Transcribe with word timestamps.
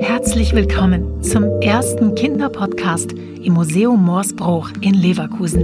Herzlich 0.00 0.54
willkommen 0.54 1.22
zum 1.22 1.44
ersten 1.60 2.14
Kinderpodcast 2.14 3.12
im 3.12 3.52
Museum 3.52 4.02
Morsbruch 4.02 4.70
in 4.80 4.94
Leverkusen. 4.94 5.62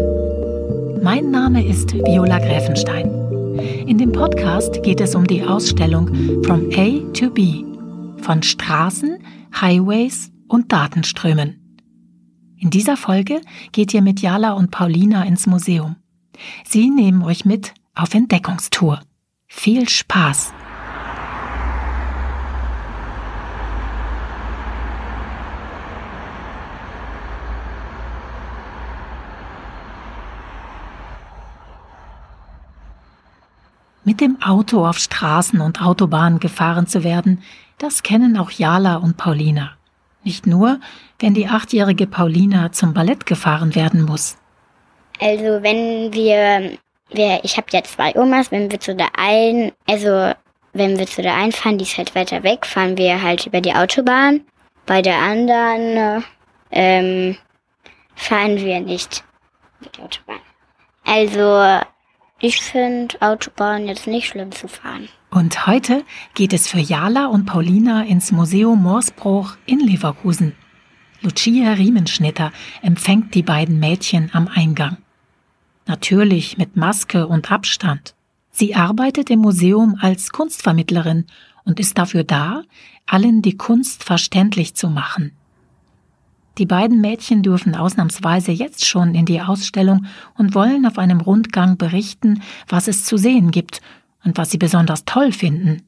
Mein 1.03 1.31
Name 1.31 1.67
ist 1.67 1.95
Viola 1.95 2.39
Gräfenstein. 2.39 3.09
In 3.87 3.97
dem 3.97 4.13
Podcast 4.13 4.83
geht 4.83 5.01
es 5.01 5.15
um 5.15 5.27
die 5.27 5.43
Ausstellung 5.43 6.45
From 6.45 6.69
A 6.77 7.01
to 7.15 7.31
B 7.31 7.65
von 8.23 8.43
Straßen, 8.43 9.19
Highways 9.59 10.31
und 10.49 10.71
Datenströmen. 10.71 11.81
In 12.59 12.69
dieser 12.69 12.99
Folge 12.99 13.41
geht 13.73 13.95
ihr 13.95 14.03
mit 14.03 14.21
Jala 14.21 14.53
und 14.53 14.71
Paulina 14.71 15.25
ins 15.25 15.47
Museum. 15.47 15.97
Sie 16.67 16.91
nehmen 16.91 17.23
euch 17.23 17.47
mit 17.47 17.73
auf 17.95 18.13
Entdeckungstour. 18.13 19.01
Viel 19.47 19.89
Spaß! 19.89 20.53
Mit 34.09 34.23
dem 34.23 34.41
Auto 34.41 34.87
auf 34.87 34.97
Straßen 34.97 35.61
und 35.61 35.83
Autobahnen 35.83 36.41
gefahren 36.41 36.87
zu 36.87 37.05
werden, 37.05 37.43
das 37.77 38.03
kennen 38.03 38.39
auch 38.39 38.51
Jala 38.51 38.97
und 38.97 39.19
Paulina. 39.19 39.73
Nicht 40.25 40.47
nur, 40.47 40.81
wenn 41.19 41.35
die 41.35 41.47
achtjährige 41.47 42.07
Paulina 42.07 42.73
zum 42.73 42.95
Ballett 42.95 43.27
gefahren 43.27 43.75
werden 43.75 44.07
muss. 44.07 44.39
Also 45.21 45.63
wenn 45.63 46.11
wir, 46.15 46.79
wir 47.11 47.41
ich 47.43 47.59
habe 47.59 47.67
ja 47.71 47.85
zwei 47.85 48.17
Omas, 48.17 48.51
wenn 48.51 48.71
wir 48.71 48.81
zu 48.81 48.97
der 48.97 49.11
einen, 49.19 49.73
also 49.87 50.33
wenn 50.73 50.99
wir 50.99 51.07
zu 51.07 51.21
der 51.21 51.35
einen 51.35 51.53
fahren, 51.53 51.77
die 51.77 51.85
ist 51.85 51.99
halt 51.99 52.15
weiter 52.15 52.43
weg, 52.43 52.65
fahren 52.65 52.97
wir 52.97 53.21
halt 53.21 53.45
über 53.45 53.61
die 53.61 53.75
Autobahn. 53.75 54.41
Bei 54.87 55.03
der 55.03 55.19
anderen 55.19 56.25
ähm, 56.71 57.37
fahren 58.15 58.57
wir 58.57 58.81
nicht 58.81 59.23
mit 59.81 59.99
der 59.99 60.05
Autobahn. 60.07 60.41
Also 61.05 61.85
ich 62.41 62.63
finde 62.63 63.21
Autobahn 63.21 63.87
jetzt 63.87 64.07
nicht 64.07 64.29
schlimm 64.29 64.53
zu 64.53 64.69
fahren. 64.69 65.09
Und 65.31 65.67
heute 65.67 66.05
geht 66.35 66.53
es 66.53 66.69
für 66.69 66.79
Jala 66.79 67.27
und 67.27 67.45
Paulina 67.47 68.05
ins 68.05 68.33
Museum 68.33 68.83
Morsbruch 68.83 69.57
in 69.67 69.81
Leverkusen. 69.81 70.55
Lucia 71.21 71.73
Riemenschnitter 71.73 72.53
empfängt 72.81 73.35
die 73.35 73.43
beiden 73.43 73.81
Mädchen 73.81 74.31
am 74.33 74.49
Eingang. 74.49 74.99
Natürlich 75.87 76.59
mit 76.59 76.77
Maske 76.77 77.27
und 77.27 77.51
Abstand. 77.51 78.15
Sie 78.51 78.75
arbeitet 78.75 79.31
im 79.31 79.41
Museum 79.41 79.99
als 80.01 80.31
Kunstvermittlerin 80.31 81.27
und 81.65 81.81
ist 81.81 81.99
dafür 81.99 82.25
da, 82.25 82.63
allen 83.07 83.43
die 83.43 83.57
Kunst 83.57 84.05
verständlich 84.05 84.75
zu 84.75 84.89
machen. 84.89 85.33
Die 86.59 86.67
beiden 86.67 87.01
Mädchen 87.01 87.45
dürfen 87.45 87.77
ausnahmsweise 87.77 88.51
jetzt 88.51 88.85
schon 88.85 89.15
in 89.15 89.27
die 89.27 89.41
Ausstellung 89.41 90.07
und 90.37 90.57
wollen 90.57 90.87
auf 90.87 90.99
einem 90.99 91.21
Rundgang 91.21 91.79
berichten, 91.79 92.43
was 92.69 92.89
es 92.89 93.05
zu 93.05 93.17
sehen 93.17 93.53
gibt 93.53 93.81
und 94.25 94.37
was 94.37 94.51
sie 94.51 94.59
besonders 94.59 95.05
toll 95.05 95.31
finden. 95.31 95.83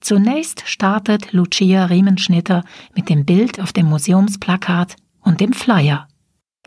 Zunächst 0.00 0.64
startet 0.66 1.32
Lucia 1.32 1.86
Riemenschnitter 1.86 2.62
mit 2.94 3.08
dem 3.08 3.24
Bild 3.24 3.58
auf 3.60 3.72
dem 3.72 3.86
Museumsplakat 3.86 4.96
und 5.22 5.40
dem 5.40 5.54
Flyer. 5.54 6.06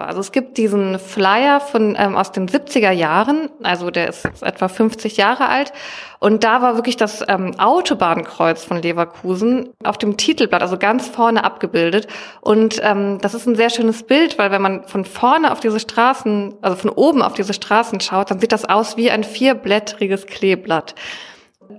Also 0.06 0.20
es 0.20 0.32
gibt 0.32 0.58
diesen 0.58 1.00
Flyer 1.00 1.60
von 1.60 1.96
ähm, 1.98 2.16
aus 2.16 2.32
den 2.32 2.48
70er 2.48 2.92
Jahren, 2.92 3.50
also 3.64 3.90
der 3.90 4.10
ist 4.10 4.26
etwa 4.44 4.68
50 4.68 5.18
Jahre 5.18 5.48
alt. 5.48 5.74
Und 6.20 6.44
da 6.44 6.62
war 6.62 6.76
wirklich 6.76 6.98
das 6.98 7.24
ähm, 7.28 7.60
Autobahnkreuz 7.60 8.64
von 8.64 8.82
Leverkusen 8.82 9.70
auf 9.84 9.98
dem 9.98 10.18
Titelblatt, 10.18 10.62
also 10.62 10.78
ganz 10.78 11.08
vorne 11.08 11.44
abgebildet. 11.44 12.08
Und 12.42 12.80
ähm, 12.84 13.18
das 13.22 13.34
ist 13.34 13.48
ein 13.48 13.56
sehr 13.56 13.70
schönes 13.70 14.04
Bild, 14.04 14.38
weil 14.38 14.52
wenn 14.52 14.62
man 14.62 14.84
von 14.84 15.06
vorne 15.06 15.52
auf 15.52 15.60
diese 15.60 15.80
Straßen, 15.80 16.56
also 16.62 16.78
von 16.78 16.90
oben 16.92 17.22
auf 17.22 17.34
diese 17.34 17.54
Straßen 17.54 18.00
schaut, 18.00 18.30
dann 18.30 18.40
sieht 18.40 18.52
das 18.52 18.66
aus 18.66 18.98
wie 18.98 19.10
ein 19.10 19.24
vierblättriges 19.24 20.28
Kleeblatt. 20.28 20.96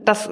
Das 0.04 0.30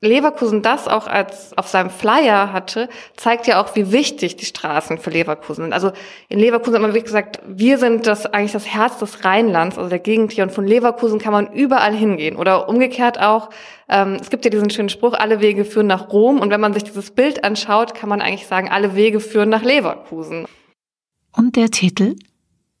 Leverkusen 0.00 0.62
das 0.62 0.86
auch 0.86 1.08
als 1.08 1.58
auf 1.58 1.66
seinem 1.66 1.90
Flyer 1.90 2.52
hatte, 2.52 2.88
zeigt 3.16 3.48
ja 3.48 3.60
auch, 3.60 3.74
wie 3.74 3.90
wichtig 3.90 4.36
die 4.36 4.44
Straßen 4.44 4.98
für 4.98 5.10
Leverkusen 5.10 5.64
sind. 5.64 5.72
Also 5.72 5.90
in 6.28 6.38
Leverkusen 6.38 6.74
hat 6.74 6.82
man 6.82 6.90
wirklich 6.90 7.06
gesagt, 7.06 7.40
wir 7.48 7.78
sind 7.78 8.06
das 8.06 8.26
eigentlich 8.26 8.52
das 8.52 8.66
Herz 8.66 8.98
des 8.98 9.24
Rheinlands, 9.24 9.76
also 9.76 9.90
der 9.90 9.98
Gegend 9.98 10.30
hier. 10.30 10.44
Und 10.44 10.52
von 10.52 10.68
Leverkusen 10.68 11.18
kann 11.18 11.32
man 11.32 11.52
überall 11.52 11.92
hingehen. 11.92 12.36
Oder 12.36 12.68
umgekehrt 12.68 13.20
auch, 13.20 13.50
ähm, 13.88 14.18
es 14.20 14.30
gibt 14.30 14.44
ja 14.44 14.52
diesen 14.52 14.70
schönen 14.70 14.88
Spruch, 14.88 15.14
alle 15.14 15.40
Wege 15.40 15.64
führen 15.64 15.88
nach 15.88 16.12
Rom. 16.12 16.38
Und 16.38 16.50
wenn 16.50 16.60
man 16.60 16.74
sich 16.74 16.84
dieses 16.84 17.10
Bild 17.10 17.42
anschaut, 17.42 17.96
kann 17.96 18.08
man 18.08 18.20
eigentlich 18.20 18.46
sagen, 18.46 18.68
alle 18.68 18.94
Wege 18.94 19.18
führen 19.18 19.48
nach 19.48 19.64
Leverkusen. 19.64 20.46
Und 21.32 21.56
der 21.56 21.72
Titel? 21.72 22.14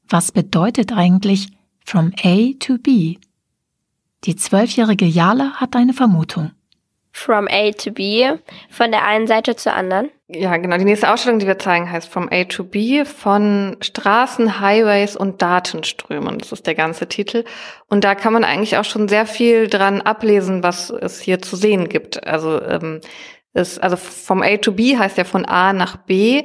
Was 0.08 0.30
bedeutet 0.30 0.92
eigentlich 0.92 1.48
From 1.84 2.12
A 2.22 2.52
to 2.60 2.78
B? 2.78 3.16
Die 4.24 4.36
zwölfjährige 4.36 5.04
Jala 5.04 5.54
hat 5.54 5.74
eine 5.74 5.94
Vermutung. 5.94 6.52
From 7.18 7.48
A 7.50 7.72
to 7.72 7.90
B, 7.90 8.30
von 8.70 8.92
der 8.92 9.04
einen 9.04 9.26
Seite 9.26 9.56
zur 9.56 9.72
anderen. 9.72 10.08
Ja, 10.28 10.56
genau. 10.56 10.78
Die 10.78 10.84
nächste 10.84 11.12
Ausstellung, 11.12 11.40
die 11.40 11.48
wir 11.48 11.58
zeigen, 11.58 11.90
heißt 11.90 12.08
From 12.08 12.28
A 12.30 12.44
to 12.44 12.62
B 12.62 13.04
von 13.04 13.76
Straßen, 13.80 14.60
Highways 14.60 15.16
und 15.16 15.42
Datenströmen. 15.42 16.38
Das 16.38 16.52
ist 16.52 16.68
der 16.68 16.76
ganze 16.76 17.08
Titel. 17.08 17.44
Und 17.88 18.04
da 18.04 18.14
kann 18.14 18.32
man 18.32 18.44
eigentlich 18.44 18.76
auch 18.76 18.84
schon 18.84 19.08
sehr 19.08 19.26
viel 19.26 19.66
dran 19.66 20.00
ablesen, 20.00 20.62
was 20.62 20.90
es 20.90 21.20
hier 21.20 21.42
zu 21.42 21.56
sehen 21.56 21.88
gibt. 21.88 22.24
Also, 22.24 22.62
ähm, 22.62 23.00
ist, 23.52 23.82
also 23.82 23.96
From 23.96 24.42
A 24.42 24.56
to 24.58 24.70
B 24.70 24.96
heißt 24.96 25.18
ja 25.18 25.24
von 25.24 25.44
A 25.44 25.72
nach 25.72 25.96
B, 25.96 26.44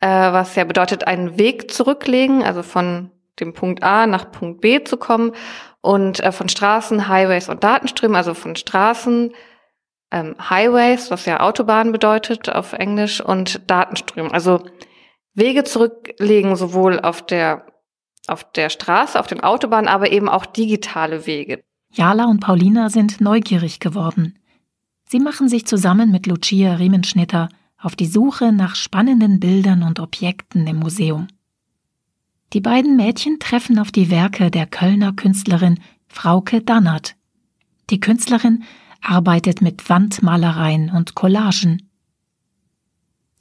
äh, 0.00 0.06
was 0.06 0.54
ja 0.54 0.62
bedeutet, 0.62 1.04
einen 1.06 1.36
Weg 1.36 1.72
zurücklegen, 1.72 2.44
also 2.44 2.62
von 2.62 3.10
dem 3.40 3.54
Punkt 3.54 3.82
A 3.82 4.06
nach 4.06 4.30
Punkt 4.30 4.60
B 4.60 4.84
zu 4.84 4.96
kommen. 4.96 5.32
Und 5.80 6.20
äh, 6.20 6.30
von 6.30 6.48
Straßen, 6.48 7.08
Highways 7.08 7.48
und 7.48 7.64
Datenströmen, 7.64 8.14
also 8.14 8.34
von 8.34 8.54
Straßen, 8.54 9.32
ähm, 10.12 10.36
Highways, 10.38 11.10
was 11.10 11.26
ja 11.26 11.40
Autobahn 11.40 11.90
bedeutet 11.90 12.48
auf 12.48 12.72
Englisch, 12.74 13.20
und 13.20 13.62
Datenströme. 13.68 14.32
Also 14.32 14.62
Wege 15.34 15.64
zurücklegen, 15.64 16.54
sowohl 16.54 17.00
auf 17.00 17.24
der, 17.24 17.66
auf 18.28 18.44
der 18.52 18.68
Straße, 18.68 19.18
auf 19.18 19.26
den 19.26 19.42
Autobahnen, 19.42 19.88
aber 19.88 20.12
eben 20.12 20.28
auch 20.28 20.46
digitale 20.46 21.26
Wege. 21.26 21.64
Jala 21.90 22.26
und 22.26 22.40
Paulina 22.40 22.90
sind 22.90 23.20
neugierig 23.20 23.80
geworden. 23.80 24.38
Sie 25.08 25.18
machen 25.18 25.48
sich 25.48 25.66
zusammen 25.66 26.10
mit 26.10 26.26
Lucia 26.26 26.74
Riemenschnitter 26.74 27.48
auf 27.78 27.96
die 27.96 28.06
Suche 28.06 28.52
nach 28.52 28.76
spannenden 28.76 29.40
Bildern 29.40 29.82
und 29.82 29.98
Objekten 29.98 30.66
im 30.66 30.76
Museum. 30.76 31.26
Die 32.52 32.60
beiden 32.60 32.96
Mädchen 32.96 33.38
treffen 33.38 33.78
auf 33.78 33.90
die 33.90 34.10
Werke 34.10 34.50
der 34.50 34.66
Kölner 34.66 35.12
Künstlerin 35.12 35.80
Frauke 36.06 36.60
Dannert. 36.60 37.16
Die 37.90 37.98
Künstlerin 37.98 38.64
arbeitet 39.02 39.60
mit 39.60 39.88
Wandmalereien 39.88 40.90
und 40.90 41.14
Collagen. 41.14 41.88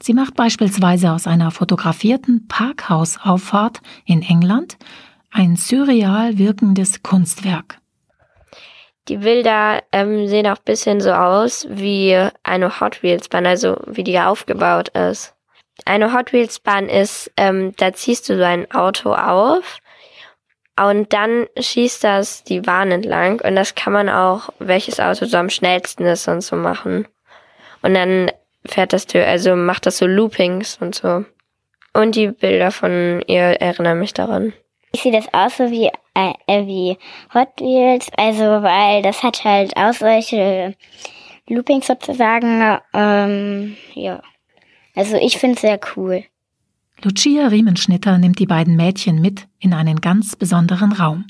Sie 0.02 0.14
macht 0.14 0.36
beispielsweise 0.36 1.12
aus 1.12 1.28
einer 1.28 1.52
fotografierten 1.52 2.48
Parkhausauffahrt 2.48 3.82
in 4.06 4.24
England 4.24 4.78
ein 5.32 5.56
surreal 5.56 6.38
wirkendes 6.38 7.04
Kunstwerk. 7.04 7.78
Die 9.08 9.18
Bilder 9.18 9.84
ähm, 9.92 10.28
sehen 10.28 10.48
auch 10.48 10.58
ein 10.58 10.66
bisschen 10.66 11.02
so 11.02 11.12
aus 11.12 11.68
wie 11.70 12.16
eine 12.44 12.80
Hot 12.80 13.02
Wheels 13.04 13.30
Bahn, 13.30 13.46
also 13.46 13.78
wie 13.88 14.04
die 14.04 14.20
aufgebaut 14.20 14.90
ist. 14.90 15.34
Eine 15.86 16.14
Hot 16.14 16.34
Wheels 16.34 16.60
Bahn 16.60 16.88
ist, 16.88 17.32
ähm, 17.38 17.74
da 17.78 17.94
ziehst 17.94 18.30
du 18.30 18.38
so 18.38 18.44
ein 18.44 18.70
Auto 18.72 19.14
auf 19.14 19.80
und 20.90 21.14
dann 21.14 21.48
schießt 21.58 22.04
das 22.04 22.44
die 22.44 22.62
Bahn 22.62 22.92
entlang 22.92 23.42
und 23.42 23.56
das 23.56 23.76
kann 23.76 23.94
man 23.94 24.10
auch, 24.10 24.50
welches 24.60 25.00
Auto 25.00 25.26
so 25.26 25.38
am 25.38 25.50
schnellsten 25.50 26.06
ist 26.06 26.28
und 26.28 26.42
so 26.42 26.56
machen. 26.56 27.08
Und 27.82 27.94
dann 27.94 28.32
fährt 28.66 28.94
das, 28.94 29.06
also 29.14 29.56
macht 29.56 29.86
das 29.86 29.98
so 29.98 30.06
Loopings 30.06 30.78
und 30.80 30.96
so. 30.96 31.26
Und 31.94 32.16
die 32.16 32.28
Bilder 32.28 32.72
von 32.72 33.22
ihr 33.28 33.62
erinnern 33.62 34.00
mich 34.00 34.14
daran. 34.14 34.54
Ich 34.94 35.02
sehe 35.02 35.12
das 35.12 35.34
auch 35.34 35.50
so 35.50 35.72
wie, 35.72 35.90
äh, 36.14 36.66
wie 36.66 36.98
Hot 37.34 37.60
Wheels, 37.60 38.10
also 38.18 38.44
weil 38.44 39.02
das 39.02 39.24
hat 39.24 39.44
halt 39.44 39.76
auch 39.76 39.94
solche 39.94 40.76
Loopings 41.48 41.88
sozusagen. 41.88 42.80
Ähm, 42.94 43.78
ja. 43.94 44.22
Also 44.96 45.18
ich 45.18 45.38
finde 45.38 45.56
es 45.56 45.62
sehr 45.62 45.80
cool. 45.96 46.24
Lucia 47.04 47.48
Riemenschnitter 47.48 48.20
nimmt 48.20 48.38
die 48.38 48.46
beiden 48.46 48.76
Mädchen 48.76 49.22
mit 49.22 49.48
in 49.60 49.74
einen 49.74 50.02
ganz 50.02 50.36
besonderen 50.36 50.92
Raum. 50.92 51.26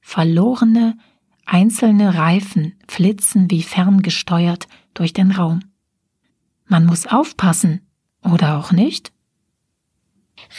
Verlorene, 0.00 0.96
einzelne 1.46 2.16
Reifen 2.16 2.78
flitzen 2.86 3.50
wie 3.50 3.62
ferngesteuert 3.62 4.68
durch 4.94 5.12
den 5.12 5.32
Raum. 5.32 5.60
Man 6.66 6.86
muss 6.86 7.06
aufpassen, 7.06 7.84
oder 8.22 8.58
auch 8.58 8.72
nicht? 8.72 9.12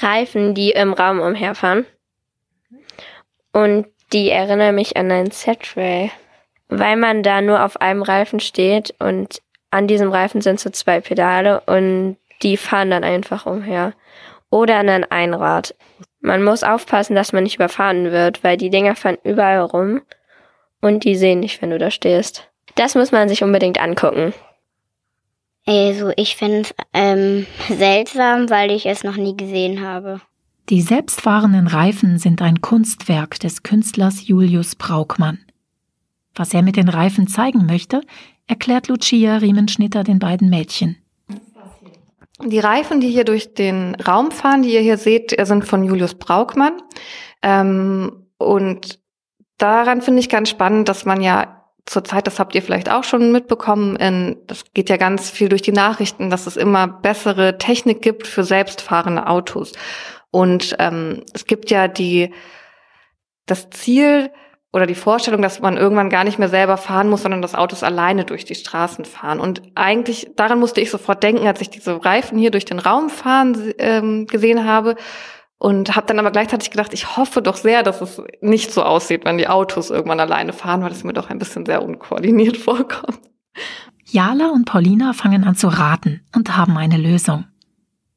Reifen, 0.01 0.53
die 0.53 0.71
im 0.71 0.93
Raum 0.93 1.19
umherfahren. 1.19 1.85
Und 3.53 3.87
die 4.11 4.29
erinnern 4.29 4.75
mich 4.75 4.97
an 4.97 5.11
ein 5.11 5.31
Setray, 5.31 6.11
weil 6.67 6.97
man 6.97 7.23
da 7.23 7.41
nur 7.41 7.63
auf 7.63 7.79
einem 7.81 8.01
Reifen 8.01 8.39
steht 8.39 8.93
und 8.99 9.41
an 9.71 9.87
diesem 9.87 10.09
Reifen 10.11 10.41
sind 10.41 10.59
so 10.59 10.69
zwei 10.69 11.01
Pedale 11.01 11.61
und 11.61 12.17
die 12.41 12.57
fahren 12.57 12.91
dann 12.91 13.03
einfach 13.03 13.45
umher. 13.45 13.93
Oder 14.49 14.77
an 14.77 14.89
ein 14.89 15.11
Einrad. 15.11 15.75
Man 16.21 16.43
muss 16.43 16.63
aufpassen, 16.63 17.15
dass 17.15 17.33
man 17.33 17.43
nicht 17.43 17.55
überfahren 17.55 18.11
wird, 18.11 18.43
weil 18.43 18.57
die 18.57 18.69
Dinger 18.69 18.95
fahren 18.95 19.17
überall 19.23 19.61
rum 19.61 20.01
und 20.81 21.03
die 21.03 21.15
sehen 21.15 21.39
nicht, 21.39 21.61
wenn 21.61 21.71
du 21.71 21.77
da 21.77 21.91
stehst. 21.91 22.49
Das 22.75 22.95
muss 22.95 23.11
man 23.11 23.29
sich 23.29 23.43
unbedingt 23.43 23.79
angucken. 23.79 24.33
Also 25.65 26.11
ich 26.15 26.35
finde 26.35 26.61
es 26.61 26.75
ähm, 26.93 27.47
seltsam, 27.69 28.49
weil 28.49 28.71
ich 28.71 28.85
es 28.85 29.03
noch 29.03 29.15
nie 29.15 29.35
gesehen 29.35 29.81
habe. 29.81 30.21
Die 30.69 30.81
selbstfahrenden 30.81 31.67
Reifen 31.67 32.17
sind 32.17 32.41
ein 32.41 32.61
Kunstwerk 32.61 33.39
des 33.39 33.63
Künstlers 33.63 34.27
Julius 34.27 34.75
Braukmann. 34.75 35.39
Was 36.33 36.53
er 36.53 36.63
mit 36.63 36.75
den 36.75 36.89
Reifen 36.89 37.27
zeigen 37.27 37.65
möchte, 37.65 38.01
erklärt 38.47 38.87
Lucia 38.87 39.37
Riemenschnitter 39.37 40.03
den 40.03 40.19
beiden 40.19 40.49
Mädchen. 40.49 40.97
Die 42.43 42.59
Reifen, 42.59 42.99
die 42.99 43.09
hier 43.09 43.23
durch 43.23 43.53
den 43.53 43.95
Raum 43.95 44.31
fahren, 44.31 44.61
die 44.61 44.73
ihr 44.73 44.81
hier 44.81 44.97
seht, 44.97 45.35
sind 45.45 45.65
von 45.65 45.83
Julius 45.83 46.15
Braukmann. 46.15 46.81
Ähm, 47.41 48.27
und 48.37 48.99
daran 49.57 50.01
finde 50.01 50.19
ich 50.19 50.29
ganz 50.29 50.49
spannend, 50.49 50.89
dass 50.89 51.05
man 51.05 51.21
ja 51.21 51.63
zurzeit, 51.85 52.27
das 52.27 52.39
habt 52.39 52.55
ihr 52.55 52.61
vielleicht 52.61 52.89
auch 52.89 53.03
schon 53.03 53.31
mitbekommen, 53.31 53.95
in, 53.95 54.37
das 54.47 54.65
geht 54.73 54.89
ja 54.89 54.97
ganz 54.97 55.29
viel 55.29 55.49
durch 55.49 55.61
die 55.61 55.71
Nachrichten, 55.71 56.29
dass 56.29 56.47
es 56.47 56.57
immer 56.57 56.87
bessere 56.87 57.57
Technik 57.57 58.01
gibt 58.01 58.27
für 58.27 58.43
selbstfahrende 58.43 59.27
Autos. 59.27 59.73
Und 60.31 60.75
ähm, 60.79 61.23
es 61.33 61.45
gibt 61.45 61.69
ja 61.69 61.87
die 61.87 62.33
das 63.45 63.69
Ziel, 63.69 64.31
oder 64.75 64.87
die 64.87 64.93
Vorstellung, 64.93 65.41
dass 65.41 65.61
man 65.61 65.77
irgendwann 65.77 66.09
gar 66.09 66.25
nicht 66.25 66.37
mehr 66.37 66.49
selber 66.49 66.75
fahren 66.75 67.09
muss, 67.09 67.21
sondern 67.21 67.41
dass 67.41 67.55
Autos 67.55 67.81
alleine 67.81 68.25
durch 68.25 68.43
die 68.43 68.55
Straßen 68.55 69.05
fahren. 69.05 69.39
Und 69.39 69.61
eigentlich, 69.73 70.31
daran 70.35 70.59
musste 70.59 70.81
ich 70.81 70.91
sofort 70.91 71.23
denken, 71.23 71.47
als 71.47 71.61
ich 71.61 71.69
diese 71.69 72.03
Reifen 72.03 72.37
hier 72.37 72.51
durch 72.51 72.65
den 72.65 72.79
Raum 72.79 73.09
fahren 73.09 73.73
ähm, 73.77 74.27
gesehen 74.27 74.65
habe. 74.65 74.97
Und 75.57 75.95
habe 75.95 76.07
dann 76.07 76.19
aber 76.19 76.31
gleichzeitig 76.31 76.71
gedacht, 76.71 76.93
ich 76.93 77.15
hoffe 77.15 77.41
doch 77.41 77.55
sehr, 77.55 77.83
dass 77.83 78.01
es 78.01 78.21
nicht 78.41 78.73
so 78.73 78.83
aussieht, 78.83 79.23
wenn 79.23 79.37
die 79.37 79.47
Autos 79.47 79.91
irgendwann 79.91 80.19
alleine 80.19 80.51
fahren, 80.51 80.83
weil 80.83 80.91
es 80.91 81.05
mir 81.05 81.13
doch 81.13 81.29
ein 81.29 81.39
bisschen 81.39 81.65
sehr 81.65 81.81
unkoordiniert 81.81 82.57
vorkommt. 82.57 83.21
Jala 84.03 84.49
und 84.49 84.65
Paulina 84.65 85.13
fangen 85.13 85.45
an 85.45 85.55
zu 85.55 85.69
raten 85.69 86.25
und 86.35 86.57
haben 86.57 86.75
eine 86.75 86.97
Lösung. 86.97 87.45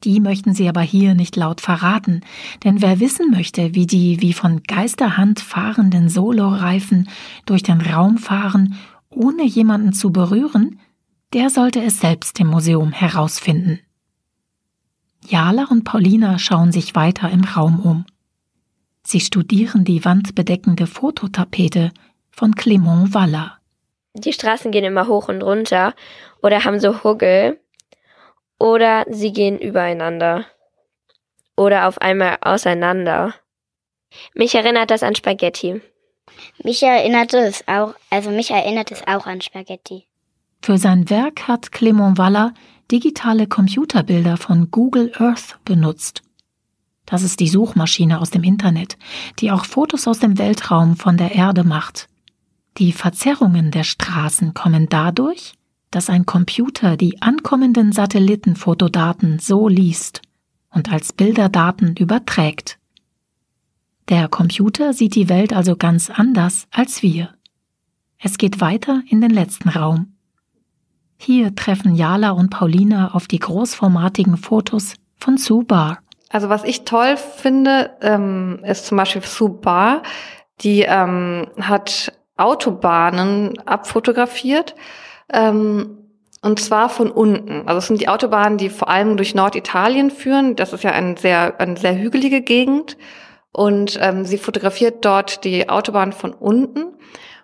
Die 0.05 0.21
möchten 0.21 0.55
sie 0.55 0.69
aber 0.69 0.81
hier 0.81 1.15
nicht 1.15 1.35
laut 1.35 1.61
verraten, 1.61 2.21
denn 2.63 2.81
wer 2.81 3.01
wissen 3.01 3.31
möchte, 3.31 3.75
wie 3.75 3.87
die 3.87 4.21
wie 4.21 4.33
von 4.33 4.63
Geisterhand 4.63 5.41
fahrenden 5.41 6.09
Soloreifen 6.09 7.09
durch 7.47 7.65
den 7.65 7.81
Raum 7.81 8.19
fahren, 8.19 8.77
ohne 9.11 9.45
jemanden 9.45 9.93
zu 9.93 10.13
berühren, 10.13 10.79
der 11.33 11.51
sollte 11.51 11.83
es 11.83 12.01
selbst 12.01 12.39
im 12.39 12.47
Museum 12.47 12.93
herausfinden. 12.93 13.81
Jala 15.27 15.67
und 15.71 15.85
Paulina 15.85 16.39
schauen 16.39 16.73
sich 16.73 16.95
weiter 16.95 17.31
im 17.31 17.45
Raum 17.45 17.81
um. 17.81 18.07
Sie 19.03 19.21
studieren 19.21 19.85
die 19.85 20.05
wandbedeckende 20.05 20.87
Fototapete 20.87 21.91
von 22.31 22.55
Clement 22.55 23.15
Waller. 23.15 23.59
Die 24.15 24.33
Straßen 24.33 24.71
gehen 24.71 24.85
immer 24.85 25.07
hoch 25.07 25.29
und 25.29 25.43
runter 25.43 25.95
oder 26.43 26.65
haben 26.65 26.81
so 26.81 27.03
Huggel, 27.03 27.61
oder 28.59 29.05
sie 29.09 29.33
gehen 29.33 29.59
übereinander. 29.59 30.47
Oder 31.57 31.89
auf 31.89 32.01
einmal 32.01 32.39
auseinander. 32.41 33.35
Mich 34.35 34.55
erinnert 34.55 34.91
das 34.91 35.03
an 35.03 35.15
Spaghetti. 35.15 35.81
Mich 36.63 36.83
erinnert 36.83 37.35
es 37.35 37.67
auch, 37.67 37.95
also 38.11 38.31
mich 38.31 38.51
erinnert 38.51 38.93
es 38.93 39.07
auch 39.07 39.27
an 39.27 39.41
Spaghetti. 39.41 40.07
Für 40.63 40.79
sein 40.79 41.09
Werk 41.11 41.49
hat 41.49 41.73
Clement 41.73 42.19
Waller 42.19 42.53
digitale 42.91 43.47
Computerbilder 43.47 44.37
von 44.37 44.71
Google 44.71 45.13
Earth 45.19 45.59
benutzt. 45.65 46.23
Das 47.07 47.23
ist 47.23 47.41
die 47.41 47.49
Suchmaschine 47.49 48.21
aus 48.21 48.31
dem 48.31 48.43
Internet, 48.43 48.99
die 49.39 49.51
auch 49.51 49.65
Fotos 49.65 50.07
aus 50.07 50.19
dem 50.19 50.39
Weltraum 50.39 50.97
von 50.97 51.17
der 51.17 51.35
Erde 51.35 51.65
macht. 51.65 52.09
Die 52.77 52.93
Verzerrungen 52.93 53.71
der 53.71 53.85
Straßen 53.85 54.55
kommen 54.55 54.89
dadurch, 54.89 55.55
dass 55.91 56.11
ein 56.11 56.27
Computer 56.27 56.97
die 56.97 57.23
ankommenden 57.23 57.93
Satellitenfotodaten 57.93 59.39
so 59.39 59.69
liest 59.69 60.23
und 60.71 60.93
als 60.93 61.13
Bilderdaten 61.13 61.97
überträgt. 61.97 62.79
Der 64.09 64.29
Computer 64.29 64.93
sieht 64.93 65.15
die 65.15 65.29
Welt 65.29 65.53
also 65.53 65.77
ganz 65.77 66.11
anders 66.11 66.67
als 66.71 67.03
wir. 67.03 67.35
Es 68.19 68.39
geht 68.39 68.61
weiter 68.61 69.03
in 69.09 69.21
den 69.21 69.31
letzten 69.31 69.69
Raum. 69.69 70.15
Hier 71.19 71.55
treffen 71.55 71.95
Jala 71.95 72.31
und 72.31 72.51
Paulina 72.51 73.15
auf 73.15 73.27
die 73.27 73.39
großformatigen 73.39 74.37
Fotos 74.37 74.95
von 75.19 75.37
Sue. 75.37 75.65
Also 76.31 76.49
was 76.49 76.65
ich 76.65 76.85
toll 76.85 77.17
finde, 77.17 77.91
ähm, 78.01 78.61
ist 78.65 78.87
zum 78.87 78.97
Beispiel 78.99 79.23
Sue 79.23 79.51
Barr, 79.51 80.03
die 80.61 80.83
ähm, 80.83 81.49
hat 81.61 82.13
Autobahnen 82.37 83.59
abfotografiert 83.67 84.75
ähm, 85.33 85.99
und 86.41 86.61
zwar 86.61 86.89
von 86.89 87.11
unten. 87.11 87.67
Also 87.67 87.79
es 87.79 87.87
sind 87.89 88.01
die 88.01 88.09
Autobahnen, 88.09 88.59
die 88.59 88.71
vor 88.71 88.89
allem 88.89 89.17
durch 89.17 89.35
Norditalien 89.35 90.11
führen. 90.11 90.55
Das 90.55 90.73
ist 90.73 90.85
ja 90.85 90.93
ein 90.93 91.17
sehr, 91.17 91.61
eine 91.61 91.77
sehr 91.77 91.99
hügelige 91.99 92.43
Gegend. 92.43 92.97
Und 93.51 93.99
ähm, 94.01 94.25
sie 94.25 94.39
fotografiert 94.39 95.05
dort 95.05 95.43
die 95.45 95.69
Autobahn 95.69 96.13
von 96.13 96.33
unten. 96.33 96.95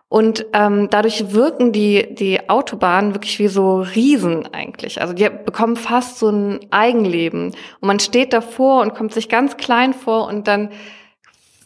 Und 0.08 0.46
ähm, 0.52 0.88
dadurch 0.90 1.32
wirken 1.32 1.72
die, 1.72 2.14
die 2.14 2.48
Autobahnen 2.48 3.14
wirklich 3.14 3.40
wie 3.40 3.48
so 3.48 3.80
Riesen 3.80 4.46
eigentlich. 4.54 5.00
Also 5.00 5.12
die 5.12 5.28
bekommen 5.28 5.74
fast 5.74 6.20
so 6.20 6.28
ein 6.28 6.60
Eigenleben. 6.70 7.46
Und 7.80 7.86
man 7.86 7.98
steht 7.98 8.32
davor 8.32 8.82
und 8.82 8.94
kommt 8.94 9.12
sich 9.12 9.28
ganz 9.28 9.56
klein 9.56 9.92
vor 9.92 10.28
und 10.28 10.46
dann 10.46 10.70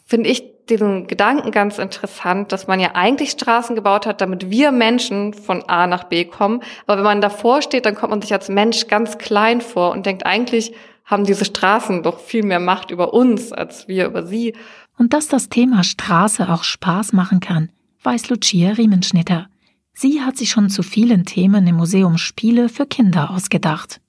finde 0.07 0.29
ich 0.29 0.58
diesen 0.69 1.07
Gedanken 1.07 1.51
ganz 1.51 1.77
interessant, 1.77 2.51
dass 2.51 2.67
man 2.67 2.79
ja 2.79 2.91
eigentlich 2.93 3.31
Straßen 3.31 3.75
gebaut 3.75 4.05
hat, 4.05 4.21
damit 4.21 4.49
wir 4.49 4.71
Menschen 4.71 5.33
von 5.33 5.63
A 5.67 5.87
nach 5.87 6.05
B 6.05 6.25
kommen. 6.25 6.61
Aber 6.85 6.97
wenn 6.97 7.03
man 7.03 7.21
davor 7.21 7.61
steht, 7.61 7.85
dann 7.85 7.95
kommt 7.95 8.11
man 8.11 8.21
sich 8.21 8.33
als 8.33 8.49
Mensch 8.49 8.87
ganz 8.87 9.17
klein 9.17 9.61
vor 9.61 9.91
und 9.91 10.05
denkt, 10.05 10.25
eigentlich 10.25 10.73
haben 11.05 11.25
diese 11.25 11.45
Straßen 11.45 12.03
doch 12.03 12.19
viel 12.19 12.43
mehr 12.43 12.59
Macht 12.59 12.91
über 12.91 13.13
uns 13.13 13.51
als 13.51 13.87
wir 13.87 14.05
über 14.05 14.25
sie. 14.25 14.55
Und 14.97 15.13
dass 15.13 15.27
das 15.27 15.49
Thema 15.49 15.83
Straße 15.83 16.49
auch 16.49 16.63
Spaß 16.63 17.13
machen 17.13 17.39
kann, 17.39 17.71
weiß 18.03 18.29
Lucia 18.29 18.71
Riemenschnitter. 18.71 19.47
Sie 19.93 20.21
hat 20.21 20.37
sich 20.37 20.51
schon 20.51 20.69
zu 20.69 20.83
vielen 20.83 21.25
Themen 21.25 21.65
im 21.67 21.75
Museum 21.75 22.17
Spiele 22.17 22.69
für 22.69 22.85
Kinder 22.85 23.31
ausgedacht. 23.31 23.99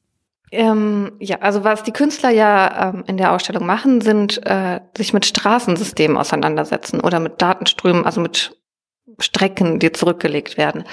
Ähm, 0.52 1.12
ja, 1.20 1.38
also 1.40 1.62
was 1.62 1.84
die 1.84 1.92
Künstler 1.92 2.30
ja 2.30 2.90
ähm, 2.90 3.04
in 3.06 3.16
der 3.16 3.32
Ausstellung 3.32 3.66
machen, 3.66 4.00
sind 4.00 4.44
äh, 4.46 4.80
sich 4.96 5.12
mit 5.12 5.24
Straßensystemen 5.24 6.16
auseinandersetzen 6.16 7.00
oder 7.00 7.20
mit 7.20 7.40
Datenströmen, 7.40 8.04
also 8.04 8.20
mit 8.20 8.56
Strecken, 9.18 9.78
die 9.78 9.92
zurückgelegt 9.92 10.56
werden. 10.56 10.84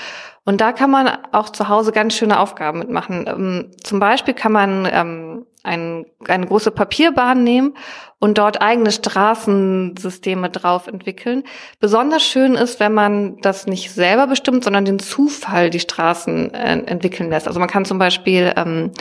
Und 0.46 0.62
da 0.62 0.72
kann 0.72 0.90
man 0.90 1.10
auch 1.34 1.50
zu 1.50 1.68
Hause 1.68 1.92
ganz 1.92 2.16
schöne 2.16 2.40
Aufgaben 2.40 2.80
mitmachen. 2.80 3.26
Ähm, 3.28 3.72
zum 3.84 4.00
Beispiel 4.00 4.34
kann 4.34 4.52
man 4.52 4.88
ähm, 4.90 5.46
ein, 5.64 6.06
eine 6.26 6.46
große 6.46 6.72
Papierbahn 6.72 7.44
nehmen 7.44 7.74
und 8.20 8.38
dort 8.38 8.62
eigene 8.62 8.92
Straßensysteme 8.92 10.50
drauf 10.50 10.88
entwickeln. 10.88 11.44
Besonders 11.80 12.24
schön 12.24 12.56
ist, 12.56 12.80
wenn 12.80 12.94
man 12.94 13.38
das 13.42 13.68
nicht 13.68 13.92
selber 13.92 14.28
bestimmt, 14.28 14.64
sondern 14.64 14.86
den 14.86 15.00
Zufall 15.00 15.70
die 15.70 15.82
Straßen 15.82 16.54
äh, 16.54 16.80
entwickeln 16.86 17.30
lässt. 17.30 17.48
Also 17.48 17.60
man 17.60 17.70
kann 17.70 17.84
zum 17.84 18.00
Beispiel 18.00 18.54
ähm, 18.56 18.92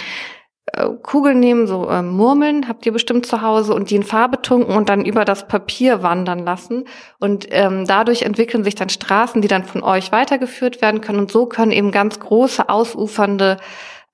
äh, 0.76 0.88
Kugeln 1.02 1.40
nehmen, 1.40 1.66
so 1.66 1.88
äh, 1.88 2.02
Murmeln, 2.02 2.68
habt 2.68 2.86
ihr 2.86 2.92
bestimmt 2.92 3.26
zu 3.26 3.42
Hause, 3.42 3.74
und 3.74 3.90
die 3.90 3.96
in 3.96 4.02
Farbe 4.02 4.42
tunken 4.42 4.76
und 4.76 4.88
dann 4.88 5.04
über 5.04 5.24
das 5.24 5.48
Papier 5.48 6.02
wandern 6.02 6.40
lassen. 6.40 6.84
Und 7.18 7.46
ähm, 7.50 7.86
dadurch 7.86 8.22
entwickeln 8.22 8.64
sich 8.64 8.74
dann 8.74 8.88
Straßen, 8.88 9.42
die 9.42 9.48
dann 9.48 9.64
von 9.64 9.82
euch 9.82 10.12
weitergeführt 10.12 10.82
werden 10.82 11.00
können. 11.00 11.18
Und 11.18 11.32
so 11.32 11.46
können 11.46 11.72
eben 11.72 11.90
ganz 11.90 12.20
große, 12.20 12.68
ausufernde 12.68 13.56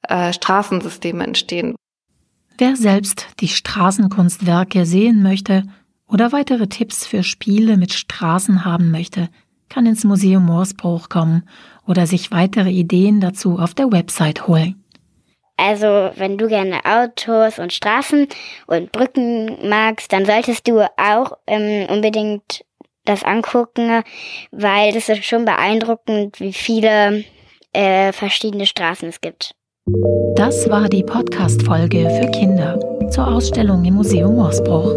äh, 0.02 0.33
Straßensysteme 0.33 1.25
entstehen. 1.25 1.75
Wer 2.59 2.76
selbst 2.76 3.26
die 3.40 3.49
Straßenkunstwerke 3.49 4.87
sehen 4.87 5.23
möchte 5.23 5.64
oder 6.07 6.33
weitere 6.33 6.69
Tipps 6.69 7.07
für 7.07 7.23
Spiele 7.23 7.76
mit 7.76 7.92
Straßen 7.92 8.64
haben 8.64 8.90
möchte, 8.90 9.28
kann 9.69 9.87
ins 9.87 10.04
Museum 10.04 10.45
Moorsbruch 10.45 11.09
kommen 11.09 11.45
oder 11.87 12.07
sich 12.07 12.31
weitere 12.31 12.71
Ideen 12.71 13.21
dazu 13.21 13.59
auf 13.59 13.75
der 13.75 13.90
Website 13.90 14.47
holen. 14.47 14.82
Also, 15.57 16.11
wenn 16.17 16.39
du 16.39 16.49
gerne 16.49 16.81
Autos 16.85 17.59
und 17.59 17.73
Straßen 17.73 18.27
und 18.67 18.93
Brücken 18.93 19.69
magst, 19.69 20.13
dann 20.13 20.25
solltest 20.25 20.67
du 20.67 20.81
auch 20.97 21.37
ähm, 21.47 21.87
unbedingt 21.89 22.65
das 23.05 23.25
angucken, 23.25 24.03
weil 24.51 24.93
das 24.93 25.09
ist 25.09 25.25
schon 25.25 25.45
beeindruckend, 25.45 26.41
wie 26.41 26.53
viele 26.53 27.25
äh, 27.73 28.13
verschiedene 28.13 28.67
Straßen 28.67 29.09
es 29.09 29.21
gibt. 29.21 29.55
Das 30.37 30.71
war 30.71 30.89
die 30.89 31.03
Podcast-Folge 31.03 32.09
für 32.09 32.31
Kinder 32.31 32.79
zur 33.11 33.27
Ausstellung 33.27 33.85
im 33.85 33.95
Museum 33.95 34.37
Morsbruch. 34.37 34.95